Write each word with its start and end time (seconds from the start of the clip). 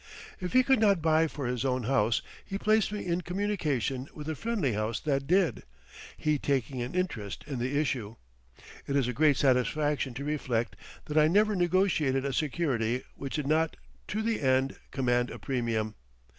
If 0.39 0.53
he 0.53 0.63
could 0.63 0.79
not 0.79 0.99
buy 0.99 1.27
for 1.27 1.45
his 1.45 1.63
own 1.63 1.83
house, 1.83 2.23
he 2.43 2.57
placed 2.57 2.91
me 2.91 3.05
in 3.05 3.21
communication 3.21 4.07
with 4.15 4.27
a 4.29 4.33
friendly 4.33 4.73
house 4.73 4.99
that 5.01 5.27
did, 5.27 5.61
he 6.17 6.39
taking 6.39 6.81
an 6.81 6.95
interest 6.95 7.43
in 7.45 7.59
the 7.59 7.79
issue. 7.79 8.15
It 8.87 8.95
is 8.95 9.07
a 9.07 9.13
great 9.13 9.37
satisfaction 9.37 10.15
to 10.15 10.23
reflect 10.25 10.75
that 11.05 11.19
I 11.19 11.27
never 11.27 11.55
negotiated 11.55 12.25
a 12.25 12.33
security 12.33 13.03
which 13.13 13.35
did 13.35 13.45
not 13.45 13.77
to 14.07 14.23
the 14.23 14.41
end 14.41 14.75
command 14.89 15.29
a 15.29 15.37
premium. 15.37 15.93